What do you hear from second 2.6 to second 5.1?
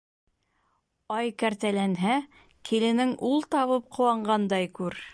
киленең ул табып ҡыуанғандай күр